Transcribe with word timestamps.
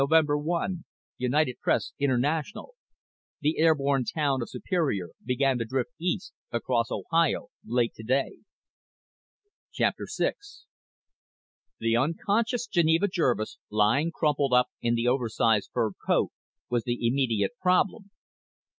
1 0.09 0.83
(UPI) 1.21 1.53
The 3.43 3.57
airborne 3.59 4.03
town 4.03 4.41
of 4.41 4.49
Superior 4.49 5.09
began 5.23 5.59
to 5.59 5.65
drift 5.65 5.91
east 5.99 6.33
across 6.51 6.89
Ohio 6.89 7.49
late 7.63 7.93
today._ 7.93 8.41
VI 9.77 10.33
The 11.77 11.95
unconscious 11.95 12.65
Geneva 12.65 13.07
Jervis, 13.07 13.59
lying 13.69 14.09
crumpled 14.11 14.53
up 14.53 14.69
in 14.81 14.95
the 14.95 15.07
oversized 15.07 15.69
fur 15.71 15.91
coat, 16.03 16.31
was 16.67 16.81
the 16.83 16.97
immediate 17.05 17.51
problem. 17.61 18.09